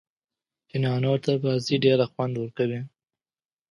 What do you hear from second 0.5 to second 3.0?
فېنانو ته بازي ډېره خوند ورکوي.